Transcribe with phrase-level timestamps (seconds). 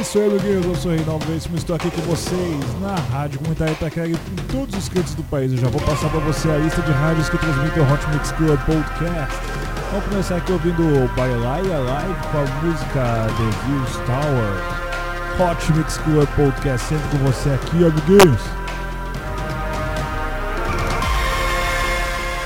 [0.00, 0.64] isso aí, amiguinhos.
[0.64, 4.14] Eu sou o Reinaldo Veríssimo estou aqui com vocês na Rádio Comunitária Itaquera em
[4.50, 5.52] todos os cantos do país.
[5.52, 8.32] Eu já vou passar para você a lista de rádios que transmitem o Hot Mix
[8.32, 9.36] Club Podcast.
[9.90, 15.50] Vamos começar aqui ouvindo o Bailai Alive com a música The Views Tower.
[15.50, 18.42] Hot Mix Club Podcast sempre com você aqui, amiguinhos.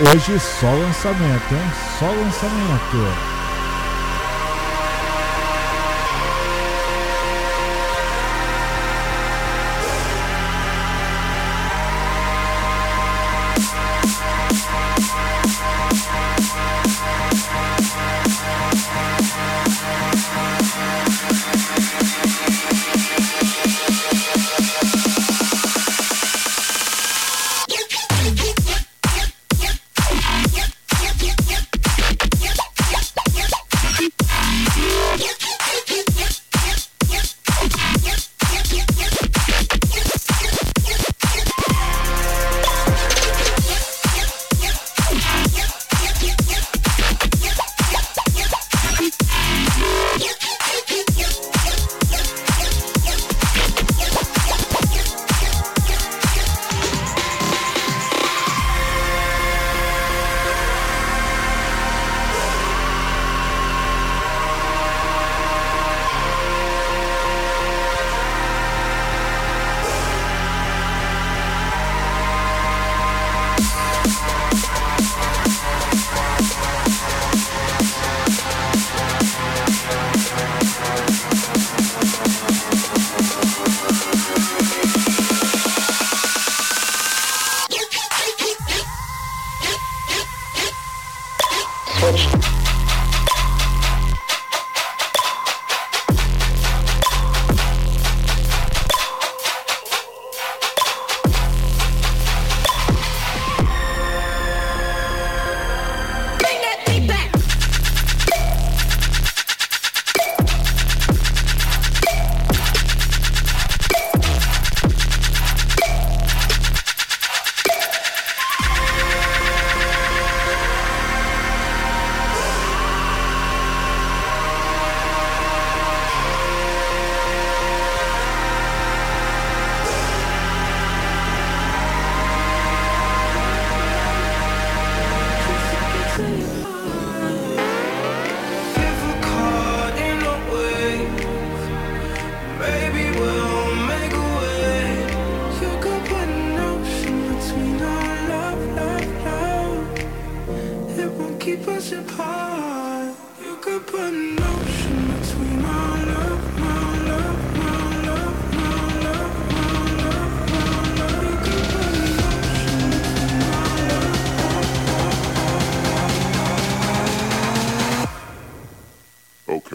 [0.00, 1.72] Hoje só lançamento, hein?
[1.98, 3.33] Só lançamento.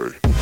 [0.10, 0.40] Word.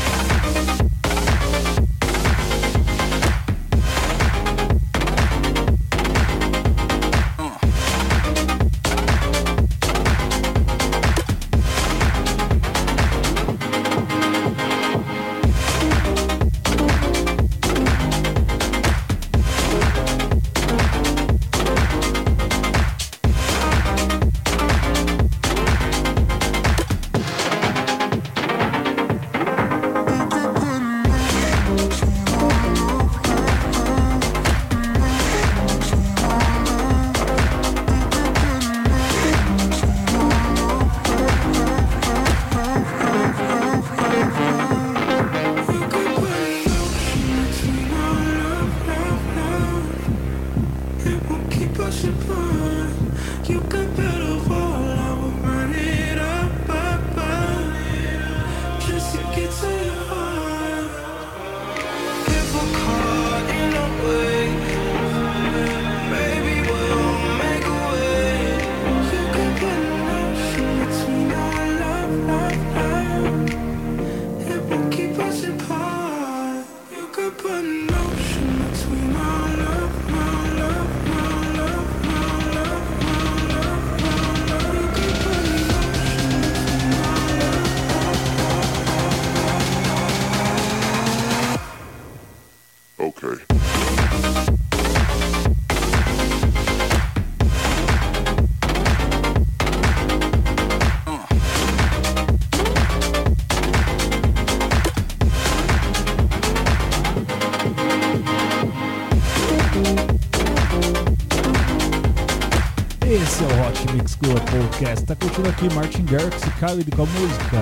[113.78, 115.06] Hot Mix Club Podcast.
[115.06, 117.62] Tá curtindo aqui Martin Garrix e Khalid com a música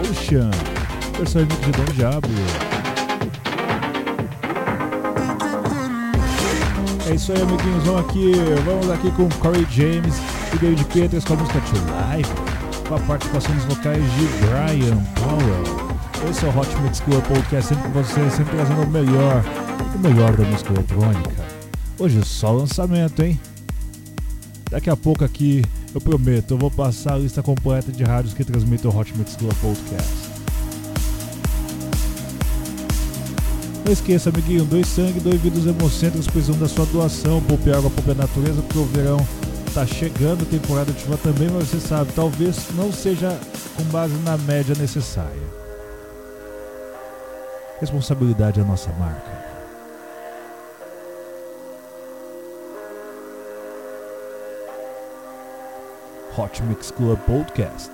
[0.00, 0.50] Ocean,
[1.16, 2.30] versão remix de Dom Diablo.
[7.08, 7.84] É isso aí, amiguinhos.
[7.84, 8.32] Vamos aqui,
[8.64, 10.14] vamos aqui com Corey James
[10.54, 12.30] e David Peters com a música To Live,
[12.88, 16.30] com a participação dos vocais de Brian Powell.
[16.30, 19.42] Esse é o Hot Mix Club Podcast, sempre com você, sempre trazendo o melhor,
[19.94, 21.44] o melhor da música eletrônica.
[21.98, 23.40] Hoje só lançamento, hein?
[24.70, 28.44] Daqui a pouco aqui, eu prometo, eu vou passar a lista completa de rádios que
[28.44, 30.28] transmitem o Hot Mix Club Podcast.
[33.84, 37.40] Não esqueça, amiguinho, dois sangue, dois vidros hemocêntricos precisam da sua doação.
[37.42, 39.16] Poupe água, poupe a natureza, porque o verão
[39.72, 43.40] tá chegando, temporada de chuva também, mas você sabe, talvez não seja
[43.74, 45.48] com base na média necessária.
[47.80, 49.47] Responsabilidade é a nossa marca.
[56.38, 57.90] Hot Mix Club Podcast.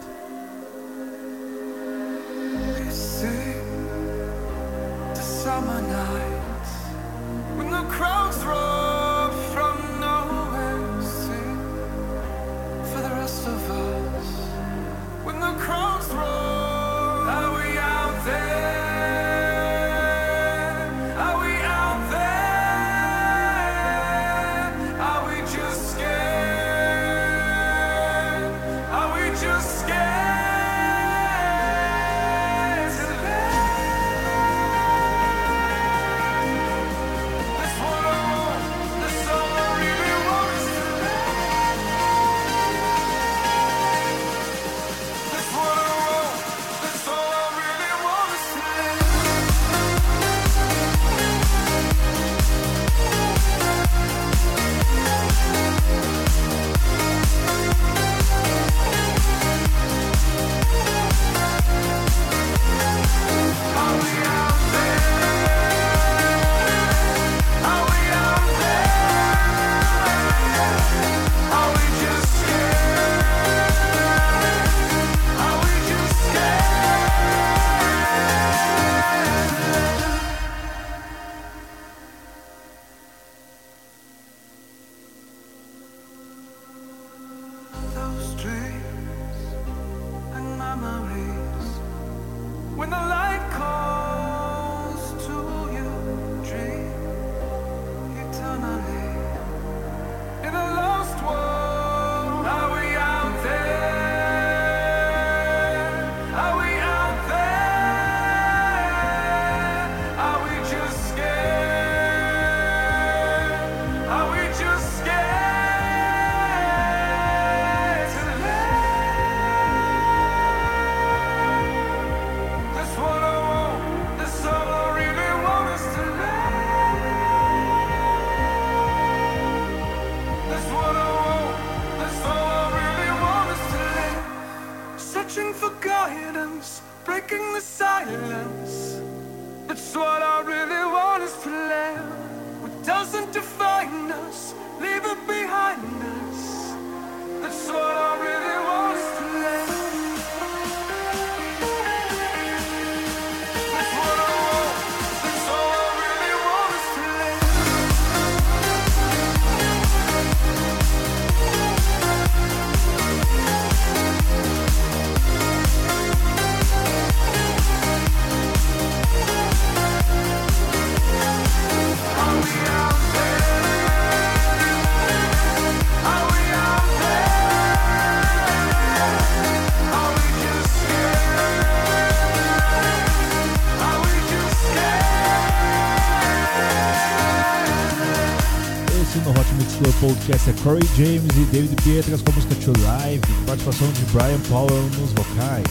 [190.24, 194.04] Club Podcast é Corey James e David Pietras com a música To Live, participação de
[194.06, 195.64] Brian Powell nos vocais.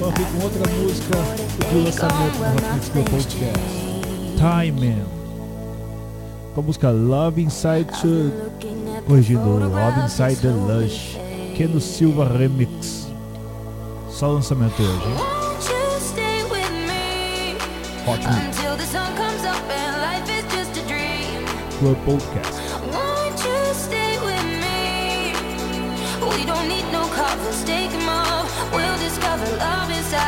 [0.00, 1.18] Vamos aqui com outra música
[1.70, 2.38] de lançamento
[2.74, 3.58] Mix Club Podcast.
[4.36, 4.96] Time
[6.54, 8.32] Com a música Love Inside to.
[9.06, 11.16] Corrigindo, Love Inside the Lush.
[11.56, 13.06] Keno Silva Remix.
[14.10, 15.16] Só lançamento hoje, hein?
[15.16, 16.38] Won't you stay
[27.68, 28.44] taking more.
[28.72, 30.27] We'll discover love inside.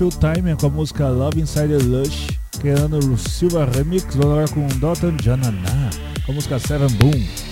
[0.00, 2.28] Você curtiu o timing com a música Love Inside the Lush,
[2.58, 5.90] criando o Silva Remix, agora com Dalton Jananá,
[6.24, 7.49] com a música Seven Boom.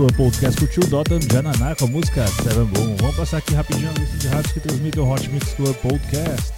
[0.00, 2.96] Club Podcast curtiu Dota Jananá com a música Seven Boom.
[3.02, 6.54] Vamos passar aqui rapidinho a lista de rádios que transmitem o Hot Mix Club Podcast.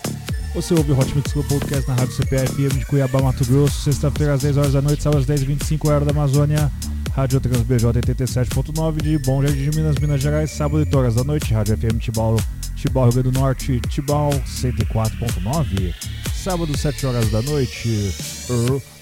[0.54, 4.34] Você ouve o Hot Mix Club Podcast na Rádio CPFM de Cuiabá, Mato Grosso, sexta-feira
[4.34, 6.70] às 10 horas da noite, sábado às 10h25, horário da Amazônia.
[7.16, 11.24] Rádio Trans BJ 87.9 de Bom Jardim de Minas, Minas Gerais, sábado 8 horas da
[11.24, 12.36] noite, Rádio FM Tibau,
[12.76, 16.21] Tibau Rio Grande do Norte, Tibau 104.9.
[16.42, 18.12] Sábado 7 horas da noite.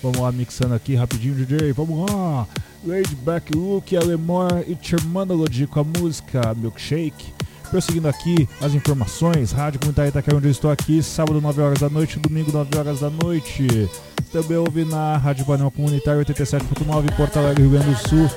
[0.02, 1.72] Vamos lá mixando aqui rapidinho, DJ.
[1.72, 2.46] Vamos lá.
[2.84, 7.32] Laid Back Look, Alemor e Terminology com a música Milkshake.
[7.70, 11.88] Prosseguindo aqui as informações, Rádio Comunitária Itaquera, onde eu estou aqui, sábado 9 horas da
[11.88, 13.88] noite, domingo 9 horas da noite.
[14.30, 18.30] Também ouve na Rádio Panel Comunitário 87.9, Porto Alegre, Rio Grande do Sul,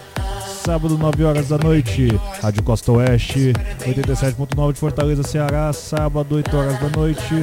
[0.64, 2.08] sábado 9 horas da noite.
[2.42, 7.36] Rádio Costa Oeste 87.9 de Fortaleza, Ceará, sábado 8 horas da noite.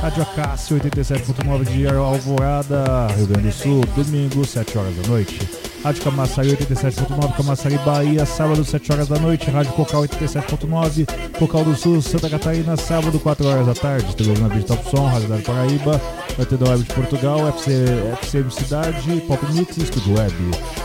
[0.00, 5.40] Rádio Acácio 87.9 de Alvorada, Rio Grande do Sul, domingo 7 horas da noite.
[5.82, 11.06] Rádio Camaçari 87.9, Camaçari Bahia, sábado 7 horas da noite, Rádio Cocal 87.9,
[11.38, 14.06] Cocal do Sul, Santa Catarina, sábado 4 horas da tarde,
[14.40, 16.00] na Vista Top Som, Rádio da Paraíba,
[16.38, 17.84] da Web de Portugal, FC,
[18.22, 20.34] FCM Cidade, Pop Mix e Estúdio Web.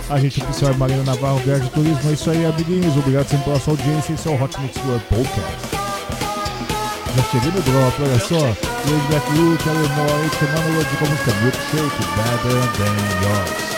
[0.09, 3.59] A gente oficial é Marina Navarro, Viagem Turismo, é isso aí, amiguinhos, obrigado sempre pela
[3.59, 5.82] sua audiência, esse é o Hot Mix Club Podcast.
[7.15, 8.39] Já cheguei no drop, olha só.
[8.39, 13.73] Lady Black Blue, Kelly Moore, Tomando com a música Milkshake, Better Than Yours.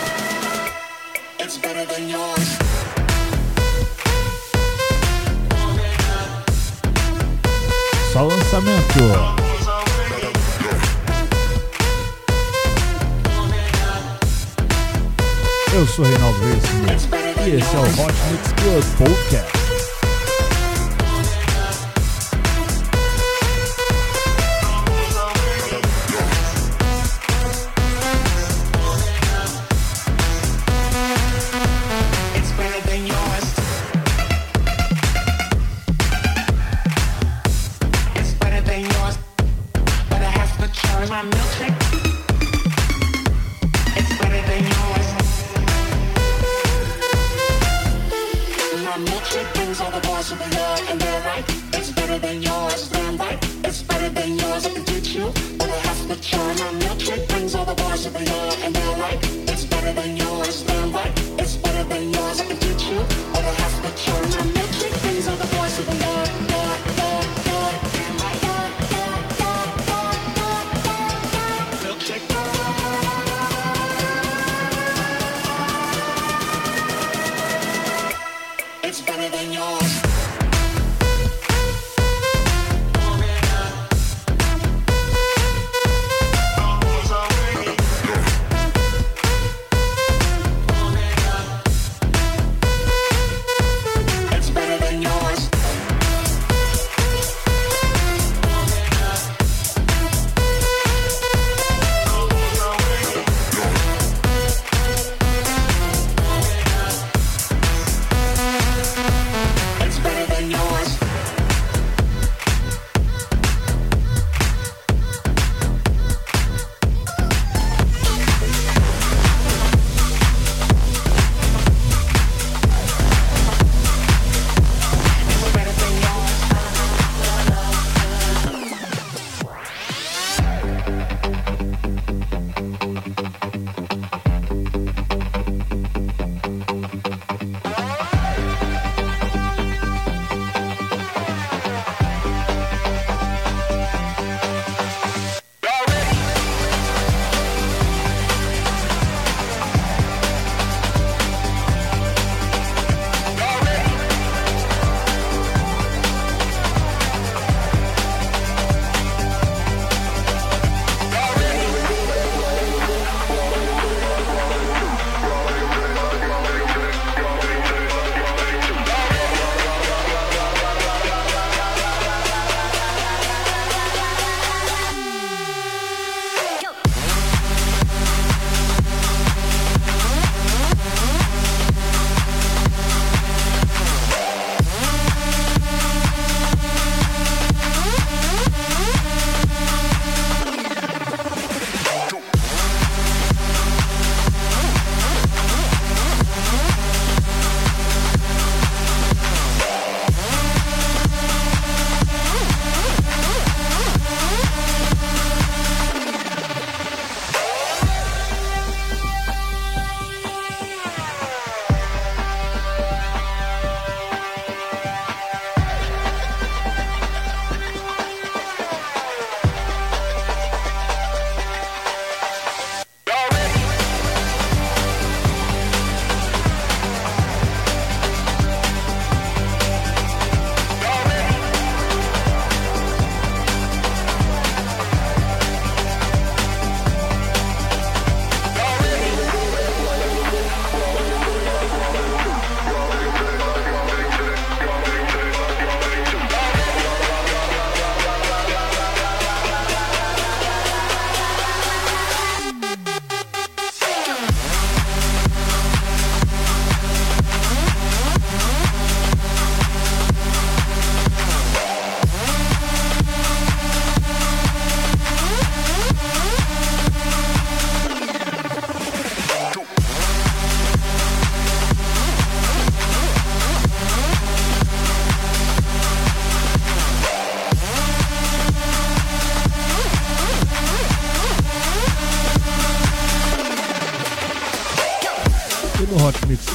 [8.12, 9.00] Só lançamento.
[15.74, 16.86] Eu sou Reinaldo Veríssimo
[17.44, 19.65] e esse é o Hot Mix Club Podcast.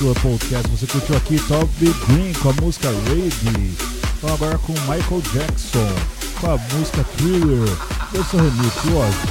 [0.02, 0.68] Tour Podcast.
[0.70, 3.78] Você curtiu aqui Top Green com a música Ready.
[4.18, 5.88] Então agora com Michael Jackson
[6.40, 7.70] com a música Thriller.
[8.12, 9.28] Eu sou remix, lógico,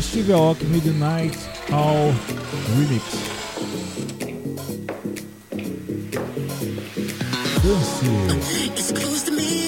[0.00, 1.36] Steve Aoki Midnight
[1.72, 2.14] All
[2.76, 3.02] Remix.
[7.64, 9.67] Dance.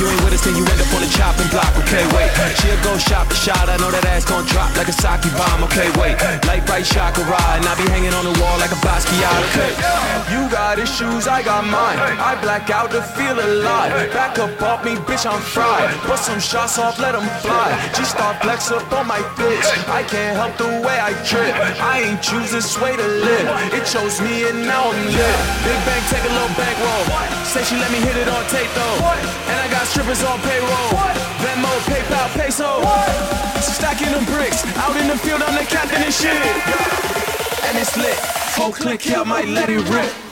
[0.00, 1.68] You ain't with us, then you end up on the chopping block.
[1.84, 2.32] Okay, wait.
[2.56, 3.68] She'll go shop the shot.
[3.68, 5.60] I know that ass gon' drop like a sake bomb.
[5.68, 6.16] Okay, wait.
[6.48, 9.28] Light bright chakra, and I be hanging on the wall like a Basquiat.
[9.52, 9.76] Okay.
[10.32, 12.00] You got issues, I got mine.
[12.16, 13.92] I black out to feel alive.
[14.16, 15.92] Back up off me, bitch, I'm fried.
[16.08, 17.68] Put some shots off, let them fly.
[17.92, 19.68] G-star flex up on my bitch.
[19.84, 21.52] I can't help the way I trip.
[21.76, 23.44] I ain't choose this way to live.
[23.76, 25.36] It chose me and now I'm lit.
[25.60, 27.04] Big bang, take a little bankroll.
[27.44, 29.39] Say she let me hit it on tape though.
[29.90, 30.90] Strippers on payroll.
[31.42, 32.80] Venmo, PayPal, peso.
[33.60, 34.64] Stacking them bricks.
[34.76, 36.30] Out in the field, I'm the captain and shit.
[37.66, 38.16] And it's lit.
[38.54, 40.29] Whole click, yeah, I might let it rip.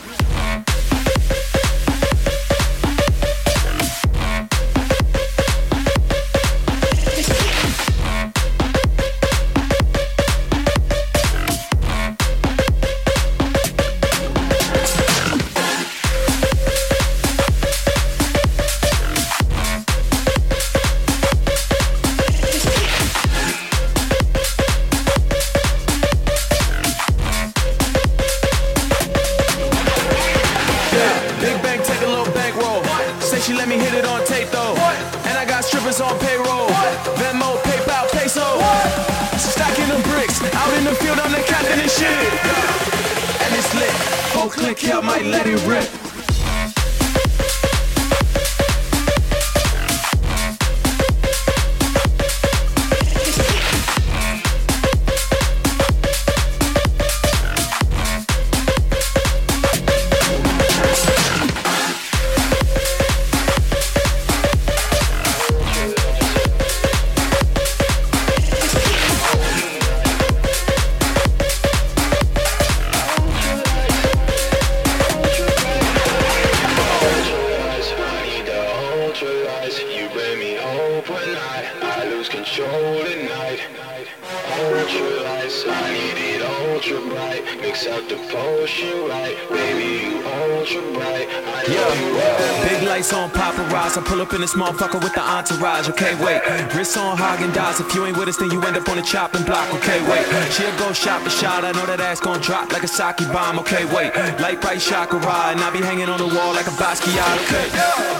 [92.68, 93.98] Big lights on paparazzi.
[93.98, 95.88] I pull up in this motherfucker with the entourage.
[95.88, 96.40] Okay, wait.
[96.74, 97.80] Wrist on Hagen Dazs.
[97.80, 99.72] If you ain't with us, then you end up on the chopping block.
[99.74, 100.24] Okay, wait.
[100.52, 101.64] She'll go shot for shot.
[101.64, 103.58] I know that ass gon' drop like a sake bomb.
[103.60, 104.14] Okay, wait.
[104.40, 105.18] Light bright chakra,
[105.50, 107.36] and I be hanging on the wall like a Basquiat.
[107.46, 107.66] Okay,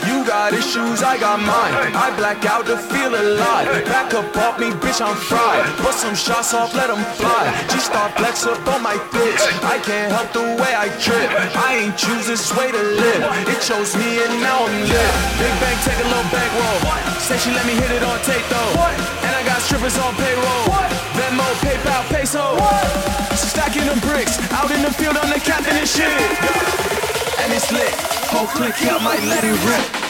[0.08, 1.74] you got issues, I got mine.
[1.94, 3.66] I black out to feel alive.
[3.86, 5.64] Back up off me, bitch, I'm fried.
[5.82, 7.52] Bust some shots off, let 'em fly.
[7.70, 9.42] G-star flex up on my bitch.
[9.64, 11.28] I can't help the way I trip.
[11.68, 13.22] I ain't choose this way to live.
[13.48, 15.12] It chose me and now I'm lit.
[15.38, 16.78] Big bang, take a little bankroll.
[17.18, 18.72] Say she let me hit it on tape though.
[19.26, 20.70] And I got strippers on payroll.
[21.18, 22.56] Venmo, PayPal, peso.
[23.34, 24.38] Stacking them bricks.
[24.52, 26.08] Out in the field, I'm the captain and shit.
[27.42, 27.94] And it's lit.
[28.30, 30.07] Whole click, I might let it rip.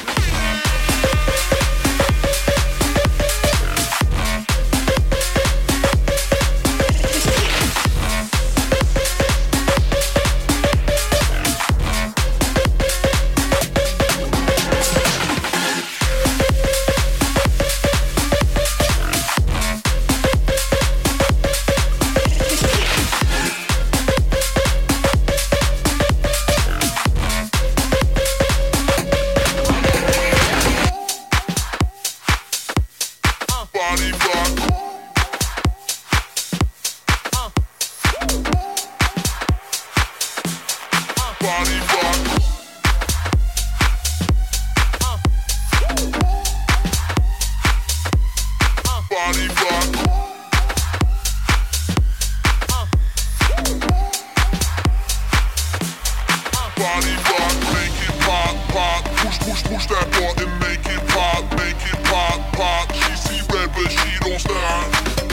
[56.78, 59.04] Body rock, make it pop, pop.
[59.18, 62.92] Push, push, push that button, make it pop, make it pop, pop.
[62.94, 64.86] She see red, but she don't stop.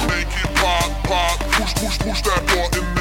[0.09, 1.39] Make it pop, pop.
[1.53, 2.94] Push, push, push that button,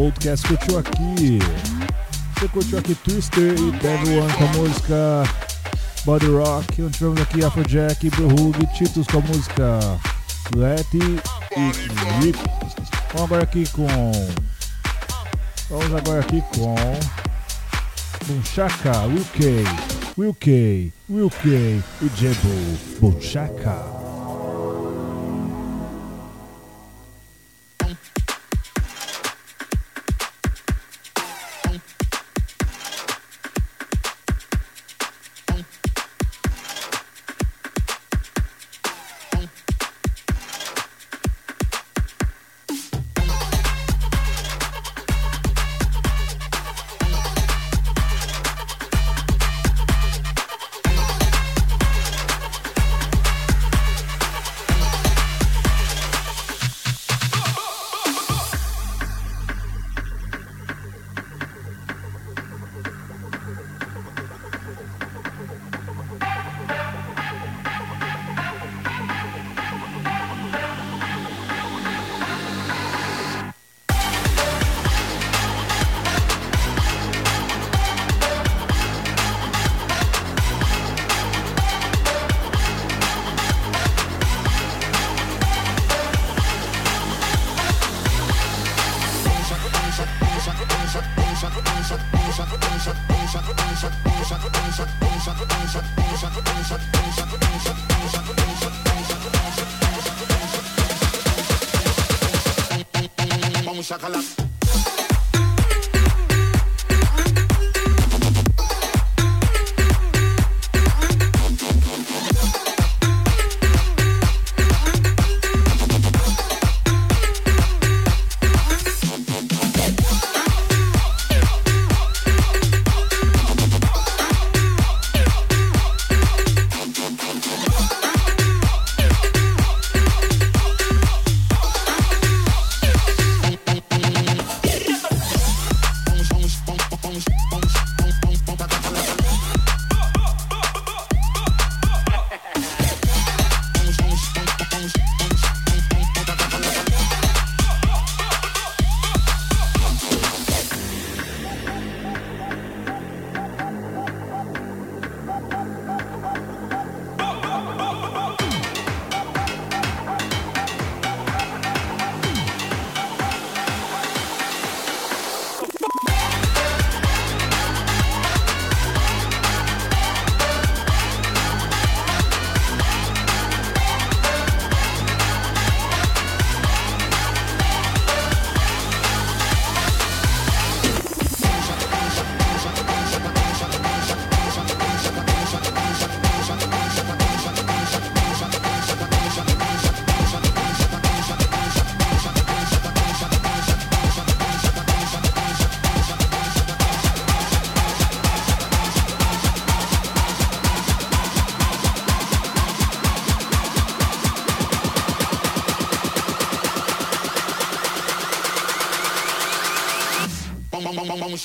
[0.00, 0.48] Podcast.
[0.48, 1.38] Curtiu aqui?
[2.34, 5.24] Você curtiu aqui Twister e Devil One com a música
[6.06, 6.82] Body Rock.
[6.82, 10.00] Onde tivemos aqui Afrojack, Brehug, Titus com a música
[10.56, 11.20] Letty
[11.54, 12.38] e Rip.
[13.12, 13.86] Vamos agora aqui com.
[15.68, 16.74] Vamos agora aqui com.
[18.26, 19.64] Bunchaka, Will K,
[20.16, 23.99] Will K, Will K e Jebo Bunchaka.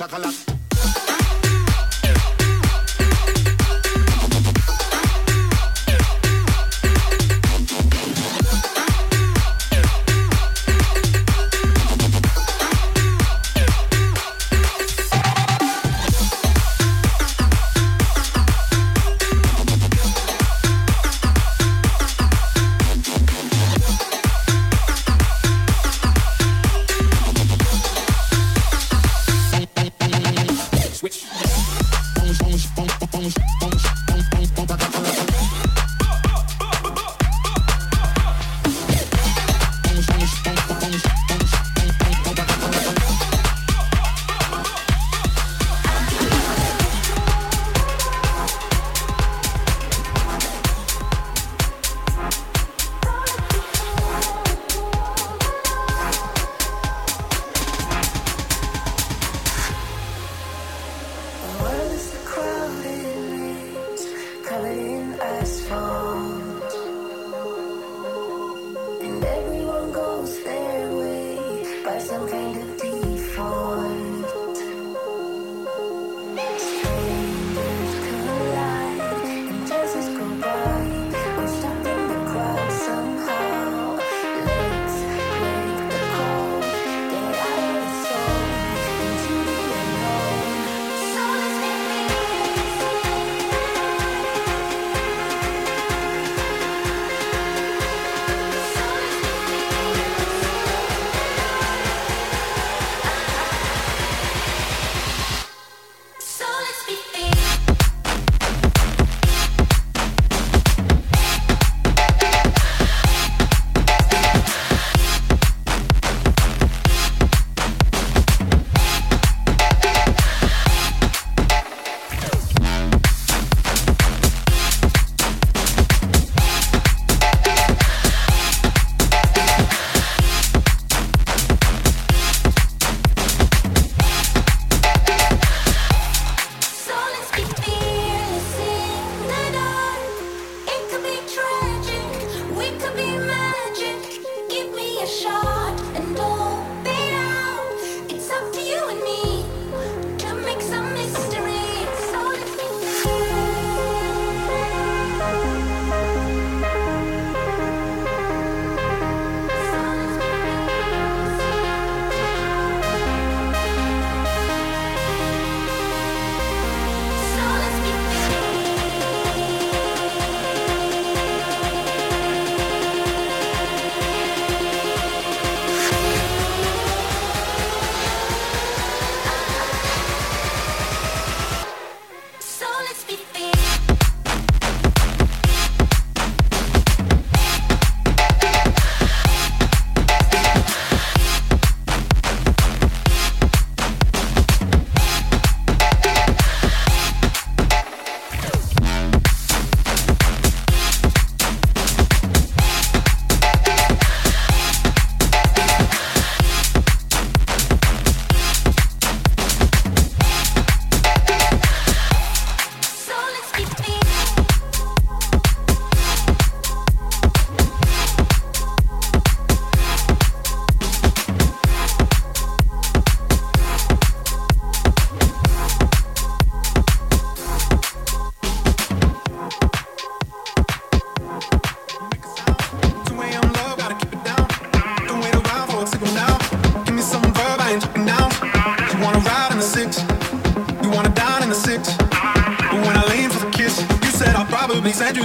[0.07, 0.44] chocolate.
[33.25, 33.64] Bye.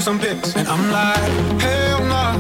[0.01, 2.40] some pics, and I'm like, hell nah.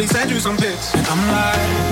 [0.00, 0.94] probably send you some pics.
[0.94, 1.89] And I'm like.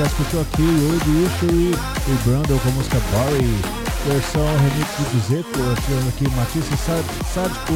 [0.00, 1.72] Podcast curtiu aqui Old History
[2.08, 3.54] e Brandon com a música Barry,
[4.06, 6.74] versão remix do Gizeto, tivemos aqui Matisse
[7.34, 7.74] Sádico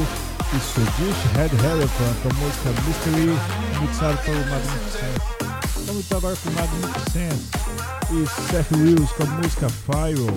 [0.54, 3.28] e Swedish Head Elephant com a música Mystery,
[3.78, 5.20] mixado pelo Magnificent.
[5.84, 7.40] Vamos então agora com o Magnificent
[8.10, 10.34] e Seth Wills com a música Fyro.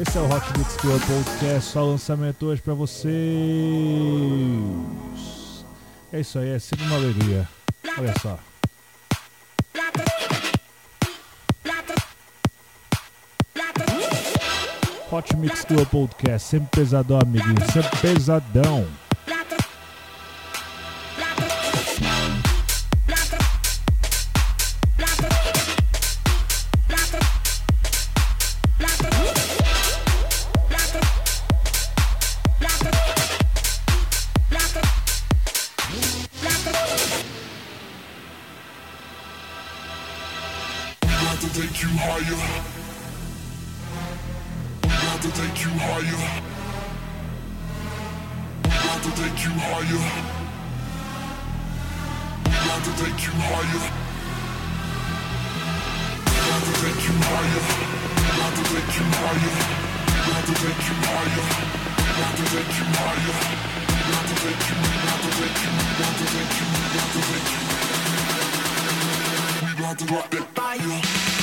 [0.00, 3.12] Esse é o Hot Mix Club Podcast, só lançamento hoje pra vocês.
[6.10, 7.46] É isso aí, é sempre uma alegria.
[7.98, 8.38] Olha só.
[15.10, 19.05] Hot Mix Club Podcast, sempre pesadão, amiguinho, sempre pesadão.
[48.62, 50.02] Got to take you higher.
[52.66, 53.84] Got to take you higher.
[56.46, 57.62] Got to take you higher.
[58.36, 59.54] Got to take you higher.
[60.26, 61.46] Got to take you higher.
[62.16, 63.36] Got to take you higher.
[64.06, 64.76] Got to take you.
[65.06, 65.70] Got to take you.
[66.00, 66.66] Got to take you.
[66.96, 67.60] Got to take you.
[69.66, 71.35] We got to drop that fire.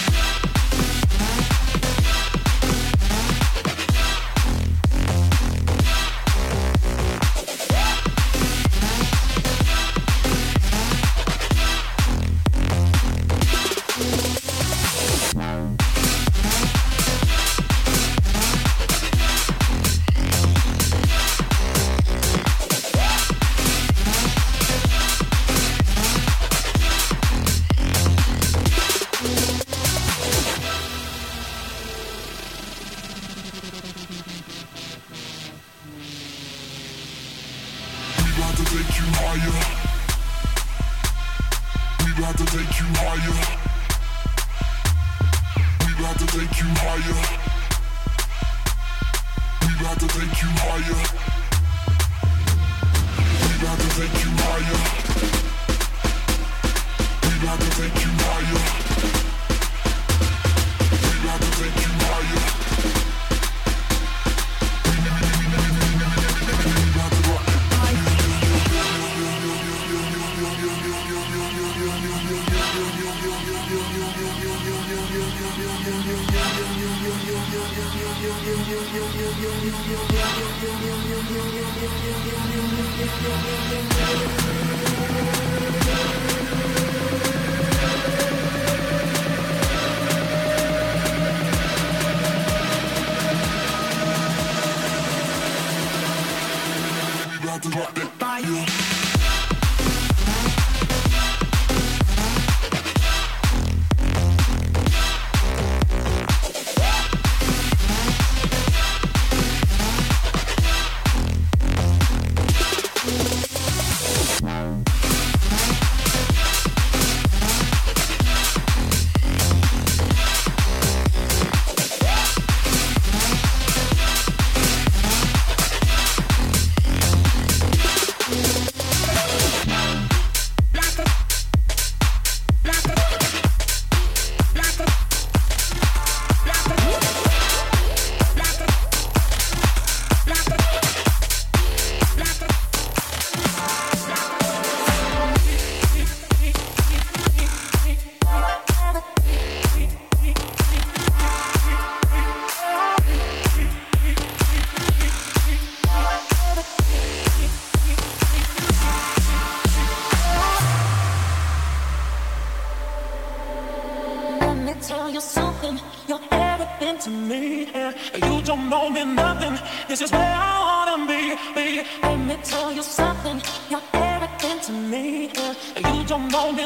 [98.19, 98.82] By you.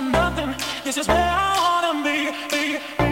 [0.01, 0.55] Nothing.
[0.83, 2.31] This is where I wanna be.
[2.51, 3.06] be, be.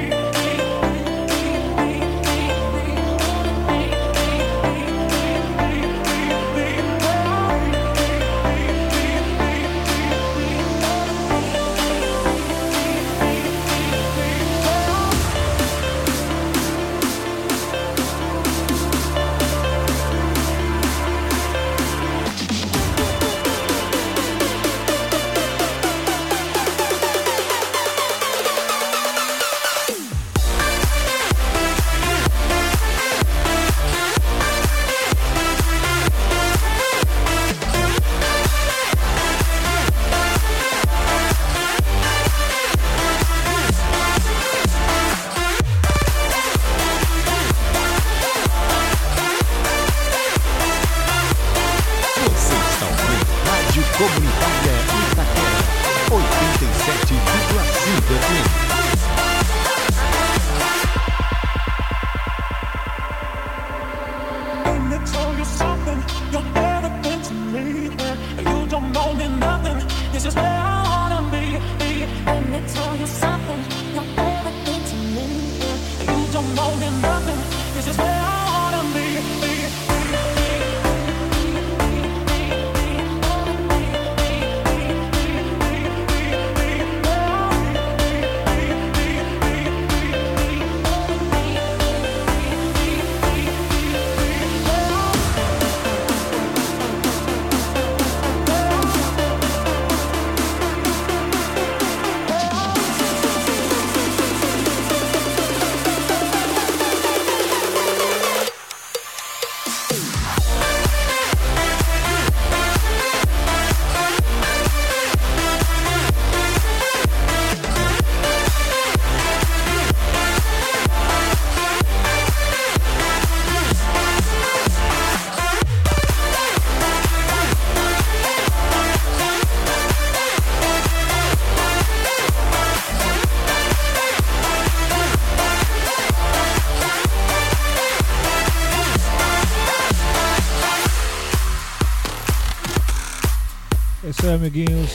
[144.35, 144.91] Amiguinhos.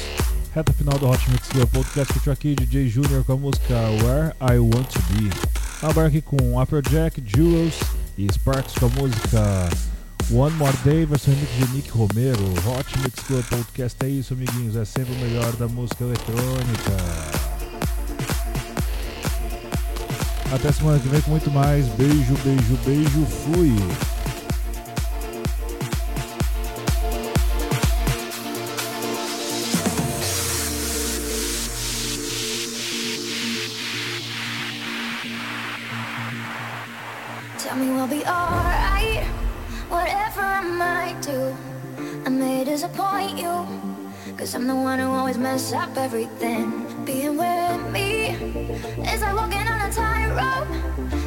[0.55, 2.13] Reta final do Hot Mix Club Podcast.
[2.13, 5.31] Curtiu aqui DJ Junior com a música Where I Want to Be.
[6.07, 7.79] Aqui com Applejack, Jewels
[8.19, 9.69] e Sparks com a música
[10.31, 12.45] One More Day, versão remix de Nick Romero.
[12.67, 14.77] Hot Mix Club Podcast é isso, amiguinhos.
[14.77, 16.97] É sempre o melhor da música eletrônica.
[20.53, 21.87] Até semana que vem com muito mais.
[21.91, 23.27] Beijo, beijo, beijo.
[23.27, 24.20] Fui.
[46.01, 46.87] Everything.
[47.05, 48.31] Being with me
[49.13, 50.71] is like walking on a tightrope.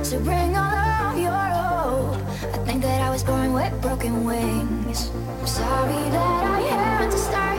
[0.03, 2.15] So bring all of your hope.
[2.55, 5.11] I think that I was born with broken wings.
[5.39, 7.52] I'm sorry that I had to start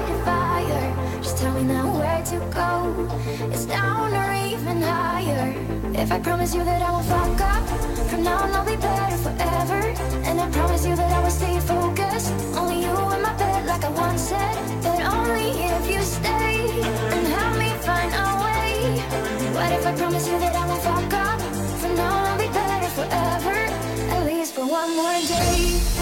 [1.45, 2.71] tell me now where to go.
[3.53, 5.49] It's down or even higher.
[6.03, 7.65] If I promise you that I won't fuck up,
[8.09, 9.81] from now on I'll be better forever.
[10.29, 12.33] And I promise you that I will stay focused.
[12.61, 14.57] Only you in my bed, like I once said.
[14.85, 16.57] But only if you stay
[17.15, 18.73] and help me find a way.
[19.57, 21.41] What if I promise you that I won't fuck up?
[21.81, 23.57] From now on I'll be better forever.
[24.15, 25.94] At least for one more day.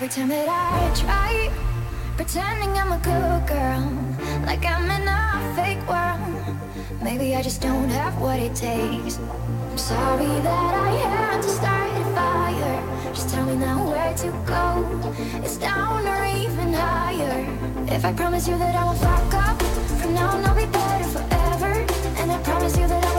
[0.00, 1.52] Every time that I try
[2.16, 3.84] pretending I'm a good girl,
[4.46, 7.02] like I'm in a fake world.
[7.02, 9.18] Maybe I just don't have what it takes.
[9.18, 13.12] I'm sorry that I had to start a fire.
[13.12, 15.12] Just tell me now where to go.
[15.44, 17.44] It's down or even higher.
[17.88, 19.60] If I promise you that I won't fuck up,
[20.00, 21.72] from now on I'll be better forever.
[22.16, 23.09] And I promise you that I